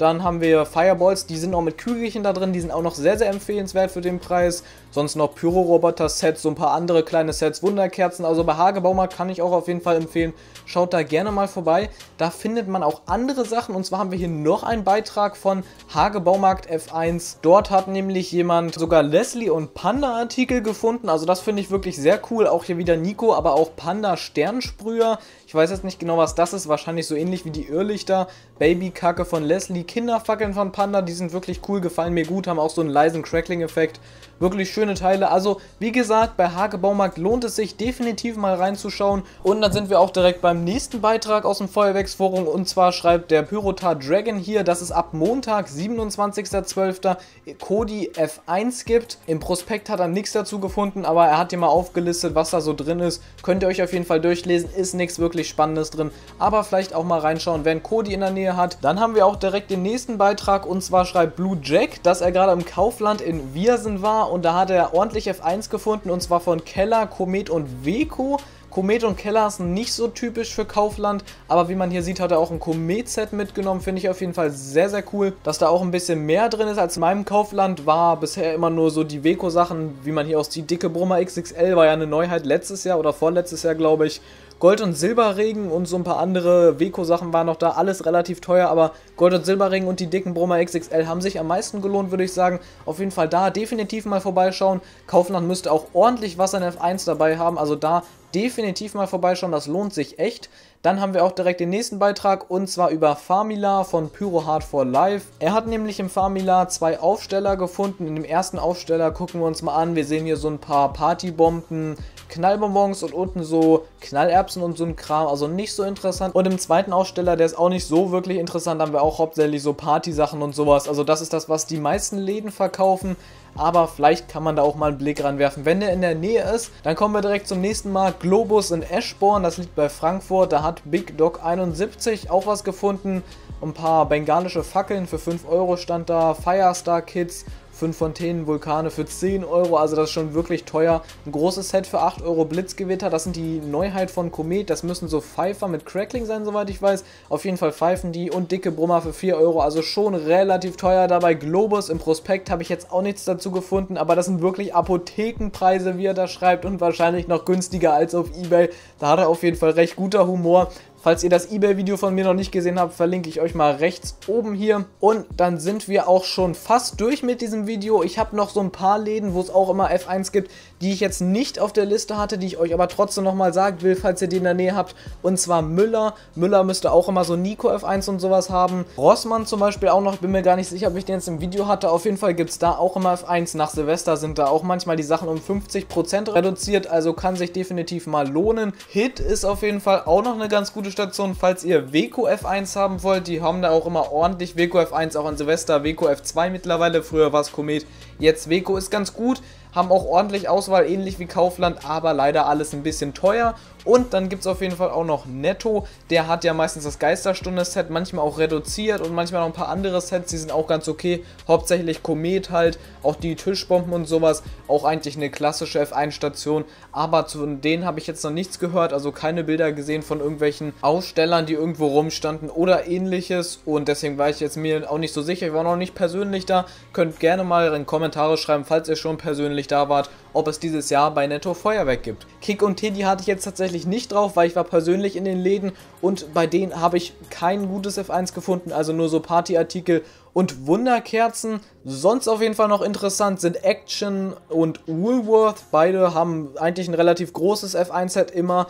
Dann 0.00 0.24
haben 0.24 0.40
wir 0.40 0.64
Fireballs, 0.64 1.26
die 1.26 1.36
sind 1.36 1.54
auch 1.54 1.60
mit 1.60 1.76
Kügelchen 1.76 2.22
da 2.22 2.32
drin, 2.32 2.54
die 2.54 2.60
sind 2.62 2.70
auch 2.70 2.80
noch 2.80 2.94
sehr, 2.94 3.18
sehr 3.18 3.28
empfehlenswert 3.28 3.90
für 3.90 4.00
den 4.00 4.18
Preis. 4.18 4.64
Sonst 4.92 5.14
noch 5.14 5.34
Pyro-Roboter-Sets, 5.34 6.40
so 6.40 6.48
ein 6.48 6.54
paar 6.54 6.72
andere 6.72 7.04
kleine 7.04 7.34
Sets, 7.34 7.62
Wunderkerzen. 7.62 8.24
Also 8.24 8.42
bei 8.42 8.54
Hagebaumarkt 8.54 9.14
kann 9.14 9.28
ich 9.28 9.42
auch 9.42 9.52
auf 9.52 9.68
jeden 9.68 9.82
Fall 9.82 9.96
empfehlen. 9.96 10.32
Schaut 10.64 10.94
da 10.94 11.02
gerne 11.02 11.30
mal 11.30 11.48
vorbei. 11.48 11.90
Da 12.16 12.30
findet 12.30 12.66
man 12.66 12.82
auch 12.82 13.02
andere 13.06 13.44
Sachen. 13.44 13.74
Und 13.74 13.84
zwar 13.84 13.98
haben 13.98 14.10
wir 14.10 14.18
hier 14.18 14.28
noch 14.28 14.62
einen 14.62 14.82
Beitrag 14.82 15.36
von 15.36 15.64
Hagebaumarkt 15.94 16.68
F1. 16.68 17.36
Dort 17.42 17.70
hat 17.70 17.86
nämlich 17.86 18.32
jemand 18.32 18.74
sogar 18.74 19.02
Leslie 19.02 19.50
und 19.50 19.74
Panda-Artikel 19.74 20.62
gefunden. 20.62 21.08
Also 21.08 21.26
das 21.26 21.40
finde 21.40 21.60
ich 21.60 21.70
wirklich 21.70 21.96
sehr 21.96 22.20
cool. 22.30 22.46
Auch 22.48 22.64
hier 22.64 22.78
wieder 22.78 22.96
Nico, 22.96 23.34
aber 23.34 23.52
auch 23.52 23.76
Panda-Sternsprüher. 23.76 25.18
Ich 25.46 25.54
weiß 25.54 25.70
jetzt 25.70 25.84
nicht 25.84 26.00
genau, 26.00 26.16
was 26.16 26.34
das 26.34 26.52
ist. 26.52 26.68
Wahrscheinlich 26.68 27.06
so 27.06 27.14
ähnlich 27.14 27.44
wie 27.44 27.50
die 27.50 27.68
Irrlichter. 27.68 28.28
Babykacke 28.58 29.24
von 29.24 29.44
Leslie, 29.44 29.84
Kinderfackeln 29.90 30.54
von 30.54 30.70
Panda. 30.70 31.02
Die 31.02 31.12
sind 31.12 31.32
wirklich 31.32 31.60
cool, 31.68 31.80
gefallen 31.80 32.14
mir 32.14 32.24
gut, 32.24 32.46
haben 32.46 32.60
auch 32.60 32.70
so 32.70 32.80
einen 32.80 32.90
leisen 32.90 33.22
Crackling-Effekt. 33.22 33.98
Wirklich 34.38 34.70
schöne 34.70 34.94
Teile. 34.94 35.30
Also, 35.30 35.60
wie 35.80 35.92
gesagt, 35.92 36.38
bei 36.38 36.48
Hake 36.48 36.78
Baumarkt 36.78 37.18
lohnt 37.18 37.44
es 37.44 37.56
sich 37.56 37.76
definitiv 37.76 38.36
mal 38.38 38.54
reinzuschauen. 38.54 39.22
Und 39.42 39.60
dann 39.60 39.72
sind 39.72 39.90
wir 39.90 40.00
auch 40.00 40.08
direkt 40.08 40.40
beim 40.40 40.64
nächsten 40.64 41.02
Beitrag 41.02 41.44
aus 41.44 41.58
dem 41.58 41.68
Feuerwerksforum. 41.68 42.46
Und 42.46 42.66
zwar 42.66 42.92
schreibt 42.92 43.32
der 43.32 43.42
Pyrotar 43.42 43.96
Dragon 43.96 44.38
hier, 44.38 44.64
dass 44.64 44.80
es 44.80 44.92
ab 44.92 45.12
Montag, 45.12 45.66
27.12. 45.66 47.16
Kodi 47.60 48.12
F1 48.14 48.86
gibt. 48.86 49.18
Im 49.26 49.40
Prospekt 49.40 49.90
hat 49.90 50.00
er 50.00 50.08
nichts 50.08 50.32
dazu 50.32 50.58
gefunden, 50.58 51.04
aber 51.04 51.26
er 51.26 51.36
hat 51.36 51.50
hier 51.50 51.58
mal 51.58 51.66
aufgelistet, 51.66 52.34
was 52.34 52.50
da 52.50 52.62
so 52.62 52.72
drin 52.72 53.00
ist. 53.00 53.22
Könnt 53.42 53.62
ihr 53.62 53.68
euch 53.68 53.82
auf 53.82 53.92
jeden 53.92 54.06
Fall 54.06 54.22
durchlesen. 54.22 54.70
Ist 54.74 54.94
nichts 54.94 55.18
wirklich 55.18 55.48
Spannendes 55.48 55.90
drin. 55.90 56.10
Aber 56.38 56.64
vielleicht 56.64 56.94
auch 56.94 57.04
mal 57.04 57.18
reinschauen, 57.18 57.66
wenn 57.66 57.82
Cody 57.82 58.14
in 58.14 58.20
der 58.20 58.30
Nähe 58.30 58.56
hat. 58.56 58.78
Dann 58.80 59.00
haben 59.00 59.14
wir 59.14 59.26
auch 59.26 59.36
direkt 59.36 59.70
den 59.70 59.79
nächsten 59.82 60.18
Beitrag 60.18 60.66
und 60.66 60.82
zwar 60.82 61.04
schreibt 61.04 61.36
Blue 61.36 61.58
Jack, 61.62 62.02
dass 62.02 62.20
er 62.20 62.32
gerade 62.32 62.52
im 62.52 62.64
Kaufland 62.64 63.20
in 63.20 63.52
Viersen 63.52 64.02
war 64.02 64.30
und 64.30 64.44
da 64.44 64.54
hat 64.54 64.70
er 64.70 64.94
ordentlich 64.94 65.30
F1 65.30 65.70
gefunden 65.70 66.10
und 66.10 66.22
zwar 66.22 66.40
von 66.40 66.64
Keller, 66.64 67.06
Komet 67.06 67.50
und 67.50 67.84
Weko. 67.84 68.38
Komet 68.70 69.02
und 69.02 69.16
Keller 69.16 69.50
sind 69.50 69.74
nicht 69.74 69.92
so 69.92 70.06
typisch 70.06 70.54
für 70.54 70.64
Kaufland, 70.64 71.24
aber 71.48 71.68
wie 71.68 71.74
man 71.74 71.90
hier 71.90 72.04
sieht, 72.04 72.20
hat 72.20 72.30
er 72.30 72.38
auch 72.38 72.52
ein 72.52 72.60
Komet-Set 72.60 73.32
mitgenommen. 73.32 73.80
Finde 73.80 74.00
ich 74.00 74.08
auf 74.08 74.20
jeden 74.20 74.32
Fall 74.32 74.52
sehr, 74.52 74.88
sehr 74.88 75.02
cool. 75.12 75.32
Dass 75.42 75.58
da 75.58 75.68
auch 75.68 75.82
ein 75.82 75.90
bisschen 75.90 76.24
mehr 76.24 76.48
drin 76.48 76.68
ist 76.68 76.78
als 76.78 76.96
in 76.96 77.00
meinem 77.00 77.24
Kaufland, 77.24 77.84
war 77.84 78.18
bisher 78.18 78.54
immer 78.54 78.70
nur 78.70 78.92
so 78.92 79.02
die 79.02 79.24
Weko-Sachen, 79.24 79.98
wie 80.04 80.12
man 80.12 80.26
hier 80.26 80.38
aus 80.38 80.48
die 80.48 80.62
dicke 80.62 80.88
Brummer 80.88 81.22
XXL 81.24 81.74
war 81.74 81.86
ja 81.86 81.92
eine 81.92 82.06
Neuheit 82.06 82.46
letztes 82.46 82.84
Jahr 82.84 83.00
oder 83.00 83.12
vorletztes 83.12 83.64
Jahr, 83.64 83.74
glaube 83.74 84.06
ich. 84.06 84.20
Gold- 84.60 84.82
und 84.82 84.92
Silberregen 84.92 85.70
und 85.70 85.86
so 85.86 85.96
ein 85.96 86.04
paar 86.04 86.18
andere 86.18 86.78
Weko-Sachen 86.78 87.32
waren 87.32 87.46
noch 87.46 87.56
da. 87.56 87.70
Alles 87.70 88.04
relativ 88.04 88.42
teuer, 88.42 88.68
aber 88.68 88.92
Gold- 89.16 89.32
und 89.32 89.46
Silberregen 89.46 89.88
und 89.88 90.00
die 90.00 90.08
dicken 90.08 90.34
Brummer 90.34 90.62
XXL 90.62 91.06
haben 91.06 91.22
sich 91.22 91.40
am 91.40 91.46
meisten 91.46 91.80
gelohnt, 91.80 92.10
würde 92.10 92.24
ich 92.24 92.34
sagen. 92.34 92.60
Auf 92.84 92.98
jeden 92.98 93.10
Fall 93.10 93.26
da 93.26 93.48
definitiv 93.48 94.04
mal 94.04 94.20
vorbeischauen. 94.20 94.82
Kaufland 95.06 95.48
müsste 95.48 95.72
auch 95.72 95.86
ordentlich 95.94 96.36
was 96.36 96.54
an 96.54 96.62
F1 96.62 97.06
dabei 97.06 97.38
haben, 97.38 97.56
also 97.56 97.74
da 97.74 98.02
definitiv 98.34 98.94
mal 98.94 99.06
vorbeischauen, 99.06 99.52
das 99.52 99.66
lohnt 99.66 99.94
sich 99.94 100.18
echt. 100.18 100.48
Dann 100.82 100.98
haben 100.98 101.12
wir 101.12 101.24
auch 101.24 101.32
direkt 101.32 101.60
den 101.60 101.68
nächsten 101.68 101.98
Beitrag 101.98 102.50
und 102.50 102.66
zwar 102.66 102.88
über 102.88 103.14
Farmila 103.14 103.84
von 103.84 104.08
Pyro 104.08 104.46
Hard 104.46 104.64
for 104.64 104.86
Life. 104.86 105.26
Er 105.38 105.52
hat 105.52 105.66
nämlich 105.66 106.00
im 106.00 106.08
Farmila 106.08 106.68
zwei 106.68 106.98
Aufsteller 106.98 107.58
gefunden. 107.58 108.06
In 108.06 108.14
dem 108.14 108.24
ersten 108.24 108.58
Aufsteller 108.58 109.10
gucken 109.10 109.40
wir 109.40 109.46
uns 109.46 109.60
mal 109.60 109.74
an. 109.74 109.94
Wir 109.94 110.06
sehen 110.06 110.24
hier 110.24 110.38
so 110.38 110.48
ein 110.48 110.58
paar 110.58 110.94
Partybomben, 110.94 111.96
Knallbonbons 112.30 113.02
und 113.02 113.12
unten 113.12 113.44
so 113.44 113.84
Knallerbsen 114.00 114.62
und 114.62 114.78
so 114.78 114.84
ein 114.84 114.96
Kram. 114.96 115.26
Also 115.26 115.48
nicht 115.48 115.74
so 115.74 115.82
interessant. 115.82 116.34
Und 116.34 116.46
im 116.46 116.58
zweiten 116.58 116.94
Aufsteller, 116.94 117.36
der 117.36 117.44
ist 117.44 117.58
auch 117.58 117.68
nicht 117.68 117.86
so 117.86 118.10
wirklich 118.10 118.38
interessant, 118.38 118.80
haben 118.80 118.94
wir 118.94 119.02
auch 119.02 119.18
hauptsächlich 119.18 119.62
so 119.62 119.74
Partysachen 119.74 120.40
und 120.40 120.54
sowas. 120.54 120.88
Also 120.88 121.04
das 121.04 121.20
ist 121.20 121.34
das, 121.34 121.50
was 121.50 121.66
die 121.66 121.78
meisten 121.78 122.16
Läden 122.16 122.50
verkaufen 122.50 123.16
aber 123.56 123.88
vielleicht 123.88 124.28
kann 124.28 124.42
man 124.42 124.56
da 124.56 124.62
auch 124.62 124.76
mal 124.76 124.88
einen 124.88 124.98
Blick 124.98 125.22
ranwerfen. 125.22 125.64
Wenn 125.64 125.80
der 125.80 125.92
in 125.92 126.00
der 126.00 126.14
Nähe 126.14 126.42
ist, 126.54 126.70
dann 126.82 126.96
kommen 126.96 127.14
wir 127.14 127.20
direkt 127.20 127.48
zum 127.48 127.60
nächsten 127.60 127.92
Mal. 127.92 128.14
Globus 128.18 128.70
in 128.70 128.82
Eschborn, 128.82 129.42
das 129.42 129.58
liegt 129.58 129.74
bei 129.74 129.88
Frankfurt, 129.88 130.52
da 130.52 130.62
hat 130.62 130.82
Big 130.84 131.16
Dog 131.18 131.44
71 131.44 132.30
auch 132.30 132.46
was 132.46 132.64
gefunden. 132.64 133.22
Ein 133.62 133.74
paar 133.74 134.06
bengalische 134.06 134.64
Fackeln 134.64 135.06
für 135.06 135.18
5 135.18 135.46
Euro 135.46 135.76
stand 135.76 136.08
da, 136.08 136.34
Firestar 136.34 137.02
Kids 137.02 137.44
5 137.80 137.96
Fontänen, 137.96 138.46
Vulkane 138.46 138.90
für 138.90 139.06
10 139.06 139.42
Euro, 139.42 139.78
also 139.78 139.96
das 139.96 140.10
ist 140.10 140.12
schon 140.12 140.34
wirklich 140.34 140.64
teuer. 140.64 141.00
Ein 141.24 141.32
großes 141.32 141.70
Set 141.70 141.86
für 141.86 142.00
8 142.00 142.20
Euro 142.20 142.44
Blitzgewitter, 142.44 143.08
das 143.08 143.24
sind 143.24 143.36
die 143.36 143.58
Neuheit 143.58 144.10
von 144.10 144.30
Komet, 144.30 144.68
das 144.68 144.82
müssen 144.82 145.08
so 145.08 145.22
Pfeifer 145.22 145.66
mit 145.66 145.86
Crackling 145.86 146.26
sein, 146.26 146.44
soweit 146.44 146.68
ich 146.68 146.82
weiß. 146.82 147.04
Auf 147.30 147.46
jeden 147.46 147.56
Fall 147.56 147.72
pfeifen 147.72 148.12
die 148.12 148.30
und 148.30 148.52
dicke 148.52 148.70
Brummer 148.70 149.00
für 149.00 149.14
4 149.14 149.38
Euro, 149.38 149.62
also 149.62 149.80
schon 149.80 150.14
relativ 150.14 150.76
teuer. 150.76 151.08
Dabei 151.08 151.32
Globus 151.32 151.88
im 151.88 151.98
Prospekt 151.98 152.50
habe 152.50 152.62
ich 152.62 152.68
jetzt 152.68 152.92
auch 152.92 153.00
nichts 153.00 153.24
dazu 153.24 153.50
gefunden, 153.50 153.96
aber 153.96 154.14
das 154.14 154.26
sind 154.26 154.42
wirklich 154.42 154.74
Apothekenpreise, 154.74 155.96
wie 155.96 156.04
er 156.04 156.12
da 156.12 156.28
schreibt 156.28 156.66
und 156.66 156.82
wahrscheinlich 156.82 157.28
noch 157.28 157.46
günstiger 157.46 157.94
als 157.94 158.14
auf 158.14 158.26
Ebay. 158.38 158.68
Da 158.98 159.08
hat 159.08 159.20
er 159.20 159.28
auf 159.30 159.42
jeden 159.42 159.56
Fall 159.56 159.70
recht 159.70 159.96
guter 159.96 160.26
Humor. 160.26 160.70
Falls 161.02 161.24
ihr 161.24 161.30
das 161.30 161.50
eBay-Video 161.50 161.96
von 161.96 162.14
mir 162.14 162.24
noch 162.24 162.34
nicht 162.34 162.52
gesehen 162.52 162.78
habt, 162.78 162.92
verlinke 162.92 163.30
ich 163.30 163.40
euch 163.40 163.54
mal 163.54 163.76
rechts 163.76 164.18
oben 164.26 164.52
hier. 164.52 164.84
Und 165.00 165.24
dann 165.34 165.58
sind 165.58 165.88
wir 165.88 166.06
auch 166.08 166.24
schon 166.24 166.54
fast 166.54 167.00
durch 167.00 167.22
mit 167.22 167.40
diesem 167.40 167.66
Video. 167.66 168.02
Ich 168.02 168.18
habe 168.18 168.36
noch 168.36 168.50
so 168.50 168.60
ein 168.60 168.70
paar 168.70 168.98
Läden, 168.98 169.32
wo 169.32 169.40
es 169.40 169.48
auch 169.48 169.70
immer 169.70 169.90
F1 169.90 170.30
gibt, 170.30 170.50
die 170.80 170.92
ich 170.92 171.00
jetzt 171.00 171.20
nicht 171.20 171.58
auf 171.58 171.72
der 171.72 171.84
Liste 171.84 172.16
hatte, 172.16 172.38
die 172.38 172.46
ich 172.46 172.58
euch 172.58 172.72
aber 172.72 172.88
trotzdem 172.88 173.24
nochmal 173.24 173.52
sagen 173.52 173.82
will, 173.82 173.96
falls 173.96 174.22
ihr 174.22 174.28
die 174.28 174.38
in 174.38 174.44
der 174.44 174.54
Nähe 174.54 174.74
habt. 174.74 174.94
Und 175.22 175.38
zwar 175.38 175.62
Müller. 175.62 176.14
Müller 176.34 176.64
müsste 176.64 176.92
auch 176.92 177.08
immer 177.08 177.24
so 177.24 177.36
Nico 177.36 177.70
F1 177.70 178.08
und 178.08 178.18
sowas 178.18 178.50
haben. 178.50 178.86
Rossmann 178.96 179.46
zum 179.46 179.60
Beispiel 179.60 179.90
auch 179.90 180.00
noch. 180.00 180.14
Ich 180.14 180.20
bin 180.20 180.30
mir 180.30 180.42
gar 180.42 180.56
nicht 180.56 180.68
sicher, 180.68 180.88
ob 180.88 180.96
ich 180.96 181.04
den 181.04 181.16
jetzt 181.16 181.28
im 181.28 181.40
Video 181.40 181.66
hatte. 181.66 181.90
Auf 181.90 182.04
jeden 182.06 182.16
Fall 182.16 182.34
gibt 182.34 182.50
es 182.50 182.58
da 182.58 182.72
auch 182.72 182.96
immer 182.96 183.14
F1. 183.14 183.56
Nach 183.56 183.70
Silvester 183.70 184.16
sind 184.16 184.38
da 184.38 184.46
auch 184.46 184.62
manchmal 184.62 184.96
die 184.96 185.02
Sachen 185.02 185.28
um 185.28 185.38
50% 185.38 186.32
reduziert. 186.34 186.86
Also 186.86 187.12
kann 187.12 187.36
sich 187.36 187.52
definitiv 187.52 188.06
mal 188.06 188.28
lohnen. 188.28 188.72
Hit 188.88 189.20
ist 189.20 189.44
auf 189.44 189.62
jeden 189.62 189.80
Fall 189.80 190.02
auch 190.06 190.24
noch 190.24 190.34
eine 190.34 190.48
ganz 190.48 190.72
gute 190.72 190.90
Station, 190.90 191.34
falls 191.34 191.62
ihr 191.62 191.92
Weco 191.92 192.26
F1 192.26 192.74
haben 192.76 193.02
wollt. 193.02 193.28
Die 193.28 193.42
haben 193.42 193.60
da 193.60 193.70
auch 193.70 193.86
immer 193.86 194.12
ordentlich 194.12 194.56
Weco 194.56 194.78
F1, 194.78 195.16
auch 195.18 195.26
an 195.26 195.36
Silvester. 195.36 195.84
Weco 195.84 196.08
F2 196.08 196.48
mittlerweile, 196.48 197.02
früher 197.02 197.32
war 197.32 197.42
es 197.42 197.52
Komet. 197.52 197.86
Jetzt 198.18 198.48
Weco 198.48 198.76
ist 198.76 198.90
ganz 198.90 199.14
gut 199.14 199.42
haben 199.74 199.90
auch 199.90 200.04
ordentlich 200.04 200.48
Auswahl, 200.48 200.86
ähnlich 200.86 201.18
wie 201.18 201.26
Kaufland, 201.26 201.88
aber 201.88 202.12
leider 202.12 202.46
alles 202.46 202.72
ein 202.72 202.82
bisschen 202.82 203.14
teuer. 203.14 203.54
Und 203.84 204.12
dann 204.12 204.28
gibt 204.28 204.40
es 204.40 204.46
auf 204.46 204.60
jeden 204.60 204.76
Fall 204.76 204.90
auch 204.90 205.04
noch 205.04 205.26
Netto, 205.26 205.86
der 206.10 206.26
hat 206.26 206.44
ja 206.44 206.54
meistens 206.54 206.84
das 206.84 206.98
Geisterstunde-Set, 206.98 207.90
manchmal 207.90 208.24
auch 208.24 208.38
reduziert 208.38 209.00
und 209.00 209.14
manchmal 209.14 209.40
noch 209.40 209.48
ein 209.48 209.52
paar 209.52 209.68
andere 209.68 210.00
Sets, 210.00 210.30
die 210.30 210.36
sind 210.36 210.52
auch 210.52 210.66
ganz 210.66 210.88
okay. 210.88 211.24
Hauptsächlich 211.48 212.02
Komet 212.02 212.50
halt, 212.50 212.78
auch 213.02 213.16
die 213.16 213.36
Tischbomben 213.36 213.92
und 213.92 214.06
sowas, 214.06 214.42
auch 214.68 214.84
eigentlich 214.84 215.16
eine 215.16 215.30
klassische 215.30 215.82
F1-Station, 215.82 216.64
aber 216.92 217.26
zu 217.26 217.46
denen 217.46 217.84
habe 217.84 218.00
ich 218.00 218.06
jetzt 218.06 218.24
noch 218.24 218.30
nichts 218.30 218.58
gehört, 218.58 218.92
also 218.92 219.12
keine 219.12 219.44
Bilder 219.44 219.72
gesehen 219.72 220.02
von 220.02 220.20
irgendwelchen 220.20 220.72
Ausstellern, 220.82 221.46
die 221.46 221.54
irgendwo 221.54 221.86
rumstanden 221.86 222.50
oder 222.50 222.86
ähnliches 222.86 223.60
und 223.64 223.88
deswegen 223.88 224.18
war 224.18 224.28
ich 224.28 224.40
jetzt 224.40 224.56
mir 224.56 224.90
auch 224.90 224.98
nicht 224.98 225.14
so 225.14 225.22
sicher, 225.22 225.46
ich 225.46 225.52
war 225.52 225.64
noch 225.64 225.76
nicht 225.76 225.94
persönlich 225.94 226.46
da, 226.46 226.66
könnt 226.92 227.20
gerne 227.20 227.44
mal 227.44 227.74
in 227.74 227.86
Kommentare 227.86 228.36
schreiben, 228.36 228.64
falls 228.64 228.88
ihr 228.88 228.96
schon 228.96 229.16
persönlich 229.16 229.66
da 229.66 229.88
wart, 229.88 230.10
ob 230.32 230.48
es 230.48 230.58
dieses 230.60 230.90
Jahr 230.90 231.12
bei 231.12 231.26
Netto 231.26 231.54
Feuerwerk 231.54 232.02
gibt. 232.02 232.26
Kick 232.40 232.62
und 232.62 232.76
Teddy 232.76 233.00
hatte 233.00 233.22
ich 233.22 233.26
jetzt 233.26 233.44
tatsächlich 233.44 233.69
nicht 233.86 234.12
drauf, 234.12 234.36
weil 234.36 234.48
ich 234.48 234.56
war 234.56 234.64
persönlich 234.64 235.16
in 235.16 235.24
den 235.24 235.38
Läden 235.38 235.72
und 236.00 236.32
bei 236.34 236.46
denen 236.46 236.80
habe 236.80 236.96
ich 236.96 237.14
kein 237.30 237.68
gutes 237.68 237.98
F1 237.98 238.34
gefunden, 238.34 238.72
also 238.72 238.92
nur 238.92 239.08
so 239.08 239.20
Partyartikel 239.20 240.02
und 240.32 240.66
Wunderkerzen. 240.66 241.60
Sonst 241.84 242.28
auf 242.28 242.40
jeden 242.40 242.54
Fall 242.54 242.68
noch 242.68 242.82
interessant 242.82 243.40
sind 243.40 243.64
Action 243.64 244.34
und 244.48 244.80
Woolworth. 244.86 245.64
Beide 245.70 246.14
haben 246.14 246.50
eigentlich 246.58 246.88
ein 246.88 246.94
relativ 246.94 247.32
großes 247.32 247.76
F1-Set 247.76 248.30
immer. 248.30 248.66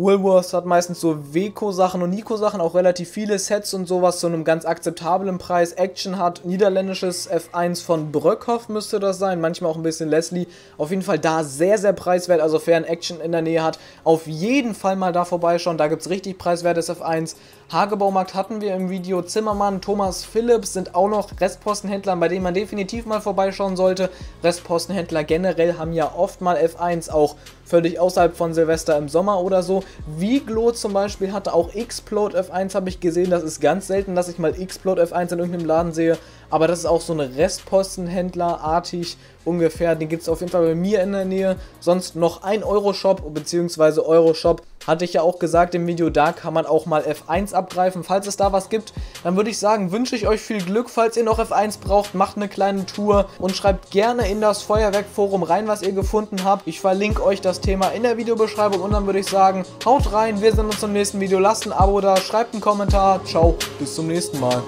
Woolworths 0.00 0.54
hat 0.54 0.64
meistens 0.64 0.98
so 0.98 1.34
Weco-Sachen 1.34 2.00
und 2.00 2.08
Nico-Sachen, 2.08 2.62
auch 2.62 2.74
relativ 2.74 3.10
viele 3.10 3.38
Sets 3.38 3.74
und 3.74 3.86
sowas 3.86 4.18
zu 4.18 4.28
einem 4.28 4.44
ganz 4.44 4.64
akzeptablen 4.64 5.36
Preis. 5.36 5.72
Action 5.72 6.16
hat 6.16 6.46
niederländisches 6.46 7.30
F1 7.30 7.84
von 7.84 8.10
Bröckhoff 8.10 8.70
müsste 8.70 8.98
das 8.98 9.18
sein, 9.18 9.42
manchmal 9.42 9.70
auch 9.70 9.76
ein 9.76 9.82
bisschen 9.82 10.08
Leslie. 10.08 10.46
Auf 10.78 10.88
jeden 10.88 11.02
Fall 11.02 11.18
da 11.18 11.44
sehr, 11.44 11.76
sehr 11.76 11.92
preiswert, 11.92 12.40
also 12.40 12.58
wer 12.64 12.78
ein 12.78 12.84
Action 12.84 13.20
in 13.20 13.32
der 13.32 13.42
Nähe 13.42 13.62
hat, 13.62 13.78
auf 14.02 14.26
jeden 14.26 14.74
Fall 14.74 14.96
mal 14.96 15.12
da 15.12 15.26
vorbeischauen, 15.26 15.76
da 15.76 15.88
gibt 15.88 16.00
es 16.00 16.08
richtig 16.08 16.38
preiswertes 16.38 16.88
F1. 16.88 17.36
Hagebaumarkt 17.72 18.34
hatten 18.34 18.60
wir 18.60 18.74
im 18.74 18.90
Video, 18.90 19.22
Zimmermann, 19.22 19.80
Thomas 19.80 20.24
Phillips 20.24 20.72
sind 20.72 20.96
auch 20.96 21.08
noch 21.08 21.28
Restpostenhändler, 21.40 22.16
bei 22.16 22.26
denen 22.26 22.42
man 22.42 22.52
definitiv 22.52 23.06
mal 23.06 23.20
vorbeischauen 23.20 23.76
sollte. 23.76 24.10
Restpostenhändler 24.42 25.22
generell 25.22 25.78
haben 25.78 25.92
ja 25.92 26.12
oft 26.16 26.40
mal 26.40 26.56
F1, 26.56 27.12
auch 27.12 27.36
völlig 27.64 28.00
außerhalb 28.00 28.36
von 28.36 28.54
Silvester 28.54 28.98
im 28.98 29.08
Sommer 29.08 29.40
oder 29.40 29.62
so. 29.62 29.84
Viglo 30.18 30.72
zum 30.72 30.92
Beispiel 30.92 31.32
hatte 31.32 31.54
auch 31.54 31.70
Xplode 31.72 32.40
F1, 32.40 32.74
habe 32.74 32.88
ich 32.88 32.98
gesehen. 32.98 33.30
Das 33.30 33.44
ist 33.44 33.60
ganz 33.60 33.86
selten, 33.86 34.16
dass 34.16 34.28
ich 34.28 34.40
mal 34.40 34.52
Xplode 34.52 35.04
F1 35.04 35.32
in 35.32 35.38
irgendeinem 35.38 35.66
Laden 35.66 35.92
sehe. 35.92 36.18
Aber 36.50 36.66
das 36.66 36.80
ist 36.80 36.86
auch 36.86 37.00
so 37.00 37.12
eine 37.12 37.36
Restpostenhändler-artig 37.36 39.16
ungefähr. 39.44 39.94
Den 39.94 40.08
gibt 40.08 40.22
es 40.22 40.28
auf 40.28 40.40
jeden 40.40 40.50
Fall 40.50 40.66
bei 40.66 40.74
mir 40.74 41.02
in 41.02 41.12
der 41.12 41.24
Nähe. 41.24 41.56
Sonst 41.78 42.16
noch 42.16 42.42
ein 42.42 42.64
Euro-Shop 42.64 43.32
bzw. 43.32 44.00
Euro-Shop. 44.00 44.62
Hatte 44.86 45.04
ich 45.04 45.12
ja 45.12 45.22
auch 45.22 45.38
gesagt 45.38 45.74
im 45.74 45.86
Video, 45.86 46.10
da 46.10 46.32
kann 46.32 46.54
man 46.54 46.66
auch 46.66 46.86
mal 46.86 47.02
F1 47.02 47.52
abgreifen. 47.52 48.02
Falls 48.02 48.26
es 48.26 48.36
da 48.36 48.52
was 48.52 48.70
gibt, 48.70 48.92
dann 49.22 49.36
würde 49.36 49.50
ich 49.50 49.58
sagen, 49.58 49.92
wünsche 49.92 50.16
ich 50.16 50.26
euch 50.26 50.40
viel 50.40 50.62
Glück. 50.62 50.88
Falls 50.88 51.16
ihr 51.16 51.24
noch 51.24 51.38
F1 51.38 51.80
braucht, 51.80 52.14
macht 52.14 52.36
eine 52.36 52.48
kleine 52.48 52.86
Tour 52.86 53.26
und 53.38 53.54
schreibt 53.54 53.90
gerne 53.90 54.28
in 54.28 54.40
das 54.40 54.62
Feuerwerkforum 54.62 55.42
rein, 55.42 55.68
was 55.68 55.82
ihr 55.82 55.92
gefunden 55.92 56.44
habt. 56.44 56.66
Ich 56.66 56.80
verlinke 56.80 57.24
euch 57.24 57.40
das 57.40 57.60
Thema 57.60 57.90
in 57.90 58.02
der 58.02 58.16
Videobeschreibung 58.16 58.80
und 58.80 58.92
dann 58.92 59.06
würde 59.06 59.18
ich 59.18 59.26
sagen, 59.26 59.64
haut 59.84 60.12
rein, 60.12 60.40
wir 60.40 60.52
sehen 60.52 60.66
uns 60.66 60.82
im 60.82 60.92
nächsten 60.92 61.20
Video. 61.20 61.38
Lasst 61.38 61.66
ein 61.66 61.72
Abo 61.72 62.00
da, 62.00 62.16
schreibt 62.16 62.54
einen 62.54 62.62
Kommentar. 62.62 63.24
Ciao, 63.24 63.56
bis 63.78 63.94
zum 63.94 64.06
nächsten 64.06 64.40
Mal. 64.40 64.62